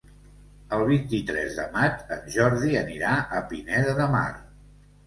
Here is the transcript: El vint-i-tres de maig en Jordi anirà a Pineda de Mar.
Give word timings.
El 0.77 0.85
vint-i-tres 0.91 1.59
de 1.59 1.67
maig 1.75 2.01
en 2.17 2.27
Jordi 2.39 2.75
anirà 2.83 3.17
a 3.41 3.47
Pineda 3.55 3.99
de 4.03 4.15
Mar. 4.19 4.27